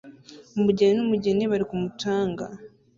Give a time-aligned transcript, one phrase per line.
[0.57, 2.45] Umugeni n'umugeni bari ku mucanga